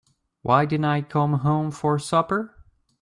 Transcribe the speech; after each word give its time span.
Why 0.41 0.65
didn't 0.65 0.85
I 0.85 1.01
come 1.03 1.33
home 1.41 1.69
for 1.69 1.99
supper? 1.99 2.55